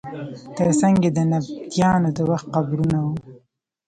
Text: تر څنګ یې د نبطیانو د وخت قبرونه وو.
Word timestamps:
تر 0.57 0.67
څنګ 0.79 0.95
یې 1.05 1.11
د 1.13 1.19
نبطیانو 1.31 2.09
د 2.17 2.19
وخت 2.29 2.47
قبرونه 2.55 2.97
وو. 3.05 3.13